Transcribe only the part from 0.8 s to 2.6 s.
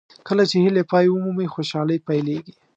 پای ومومي خوشالۍ پیلېږي.